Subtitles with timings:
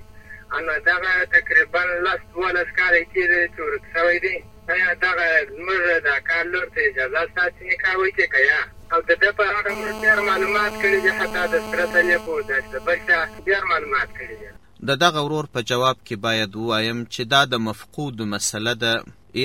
[0.59, 4.36] ان دا تقریبا لاس ولس کال کې تور شوی دی
[4.73, 8.57] آیا دغه زموږ د کار لور ته اجازه ساتنې کاوه چې کیا
[8.95, 12.33] او د ده په اړه موږ ډېر معلومات کړي دي حتی د سره تلې په
[12.50, 14.47] داسې بل څه ډېر معلومات کړي دي
[14.89, 18.93] د دغه ورور په جواب کې باید وایم چې دا د مفقود مسله ده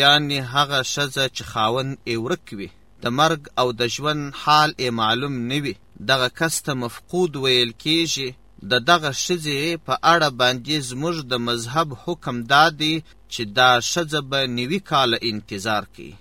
[0.00, 2.70] یعنی هغه ښځه چې خاون یې ورک وي
[3.06, 5.75] د مرګ او د ژوند حال یې معلوم نه وي
[6.12, 8.28] دغه کس ته مفقود ویل کیږي
[8.71, 12.95] د دغه ښځې په اړه باندې زموږ د مذهب حکم دا دی
[13.33, 16.12] چې دا ښځه به نوي کاله انتظار کوي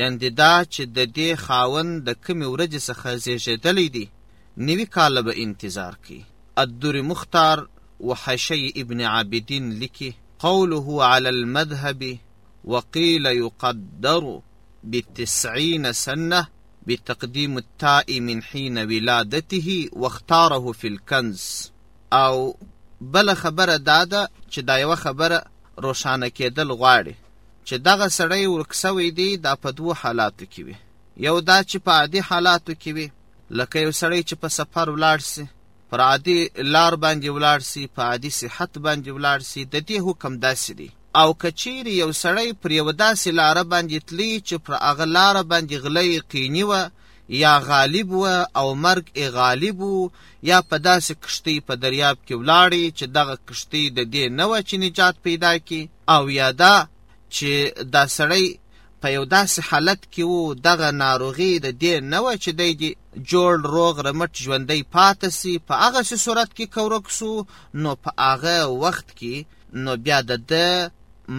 [0.00, 4.06] یعنې دا چې د دې خاوند د کمې ورځې څخه زیږېدلی دی
[4.68, 6.20] نوي کاله به انتظار کوي
[6.62, 7.58] الدور مختار
[8.08, 10.10] وحشي ابن عابدین لیکي
[10.44, 12.00] قوله على المذهب
[12.72, 14.24] وقيل يقدر
[14.90, 16.40] بتسعين سنه
[16.86, 21.42] بتقديم التاء من حين ولادته واختاره في الكنز
[22.12, 22.56] او
[23.00, 25.44] بل خبره دا ده چې دا یو خبره
[25.76, 27.14] روښانه کېدل غواړي
[27.68, 30.76] چې دغه سړی ورک سوی دی دا په دوه حالاتو کې وي
[31.16, 33.06] یو دا چې په عادي حالاتو کې وي
[33.58, 35.44] لکه یو سړی چې په سفر ولاړ سي
[35.90, 40.32] پر عادي لار باندې ولاړ سي په عادي صحت باندې ولاړ سي د دې حکم
[40.44, 40.88] داسې دی
[41.20, 45.76] او کچیر یو سړی پر یو داسې لار باندې تلی چې پر هغه لار باندې
[45.84, 46.72] غلې قینی و
[47.28, 50.10] یا غالب و او مرګ ای غالب و
[50.42, 54.60] یا په داسې کشتی په دریاب کې ولاړې چې دغه کشتی د دې نه و
[54.68, 55.82] چې نجات پیدا کی
[56.14, 56.74] او یا دا
[57.34, 57.52] چې
[57.94, 58.44] دا سړی
[59.00, 62.68] په یو داسې حالت کې وو دغه ناروغي د دې نه و چې دی
[63.30, 67.44] جوړ روغ رمټ ژوندۍ پاتې سي په هغه صورت کې کورک سو
[67.82, 69.34] نو په هغه وخت کې
[69.84, 70.18] نو بیا
[70.50, 70.52] د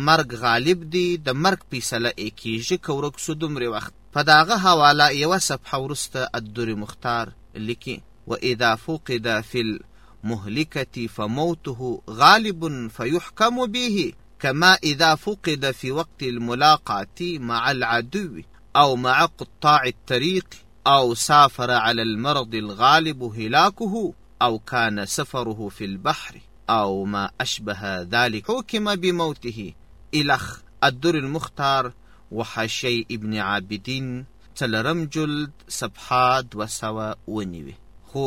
[0.07, 2.09] مرګ غالب دی د مرګ فیصله
[2.41, 7.95] کیږي کورک سو دومره وخت په داغه حواله یو صفحه ورسته الدر مختار لیکي
[8.33, 12.63] واذا فقد في المهلكه فموته غالب
[12.97, 18.41] فيحكم به كما اذا فقد في وقت الملاقاه مع العدو
[18.75, 20.47] او مع قطاع الطريق
[20.87, 26.39] او سافر على المرض الغالب هلاكه او كان سفره في البحر
[26.69, 29.73] او ما اشبه ذلك حكم بموته
[30.13, 31.93] الخ الدر المختار
[32.31, 34.24] وحشی ابن عابدین
[34.59, 37.74] څلرم جلد صفحه دوه سوه ونیوي
[38.12, 38.25] خو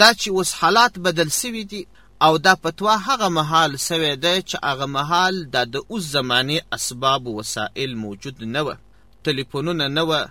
[0.00, 1.86] دا چې اوس حالات بدل سوي دي
[2.22, 7.26] او دا فتوا هغه محال سوی ده چې هغه محال دا د اوس زمانې اسباب
[7.26, 8.76] و وسایل موجود نه وه
[9.24, 10.22] تلیفونونه نه وه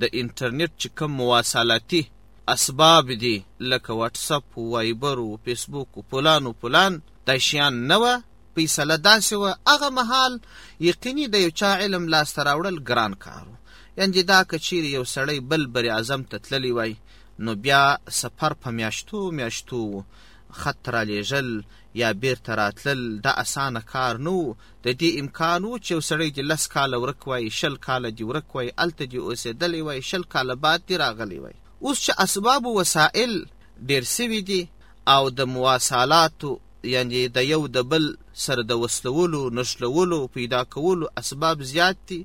[0.00, 2.02] د انټرنیټ چې کوم مواصلاتي
[2.48, 6.92] اسباب دي لکه واتساپ و وایبر و فیسبوک و پلان و پلان
[7.26, 8.14] دا شیان نه وه
[8.56, 10.34] فیصله داسې وه هغه مهال
[10.86, 13.58] یقیني د یو چا علم لاسته راوړل ګران کار و
[13.98, 16.92] یعنې دا که چیرې یو سړی بل بر اعظم ته تللی وای
[17.44, 17.84] نو بیا
[18.20, 20.02] سفر په میاشتو میاشتو و
[20.60, 21.48] خط را لیږل
[22.00, 26.30] یا بیرته راتلل دا اسانه کار نه و د دې امکان و چې یو سړی
[26.34, 30.22] دې لس کاله ورک وای شل کاله دې ورک وای هلته دې اوسېدلی وای شل
[30.34, 33.34] کاله بعد دې راغلی وای اوس چې اسباب وسایل
[33.86, 34.62] ډېر سوي دي
[35.14, 36.50] او د مواصلاتو
[36.86, 38.14] یعنې د یو د بل
[38.44, 42.20] سره د وسلولو نښلولو پیدا کولو اسباب زیات دي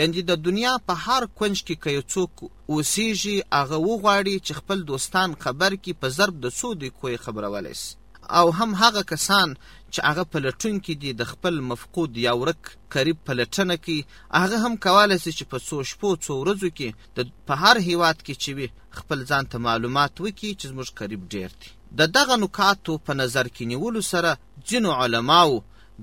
[0.00, 2.32] یعنی د دنیا په هر کنج کې که یو څوک
[2.72, 7.74] اوسیږي هغه وغواړي چې خپل دوستان خبر کې په ضرب د څو دی کوی خبرولی
[7.82, 7.90] سي
[8.38, 9.48] او هم هغه کسان
[9.94, 12.62] چې هغه پلټون کې دي د خپل مفقود یا ورک
[12.96, 13.98] قریب پلټنه کې
[14.42, 18.16] هغه هم کولای شي چې په څو شپو څو ورځو کې د په هر هیواد
[18.26, 18.66] کې چې وي
[19.02, 23.46] خپل ځان ته معلومات وکړي چې زموږ قریب ډیر دي د دغه نکاتو په نظر
[23.54, 24.30] کې نیولو سره
[24.68, 25.54] ځینو علماو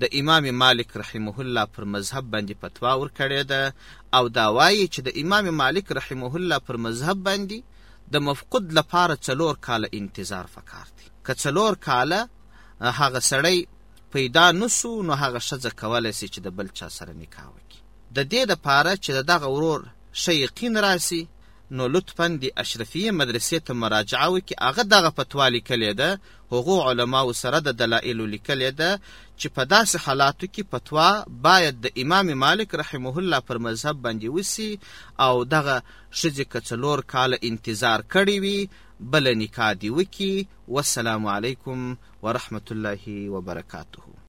[0.02, 3.62] د امام مالک رحمه الله پر مذهب باندې فتوا ورکړې ده
[4.16, 7.58] او دا وایي چې د امام مالک رحمه الله پر مذهب باندې
[8.16, 12.20] د مفقود لپاره څلور کاله انتظار فکار دی که څلور کاله
[13.00, 13.56] هغه سړی
[14.12, 17.80] پیدا نسو نو هغه ښځه کولی سي چې د بل چا سره نکاح وکړي
[18.16, 19.80] د دې دپاره چې د دغه ورور
[20.22, 21.22] ښه یقین راسي
[21.76, 26.10] نو لطفا د اشرفیه مدرسې ته مراجعه وکړي هغه دغه فتوا لیکلې ده
[26.52, 28.90] هغو علماو سره د دلایلو لیکلې ده
[29.40, 31.10] چې په داسې حالاتو کې فتوا
[31.46, 34.70] باید د امام مالک رحمه الله پر مذهب باندې وسی
[35.26, 35.76] او دغه
[36.18, 38.58] ښځې که څلور کاله انتظار کړی وي
[39.12, 40.36] بله نکاح دې وکړي
[40.74, 41.80] والسلام علیکم
[42.24, 43.04] ورحمة الله
[43.34, 44.17] وبرکاته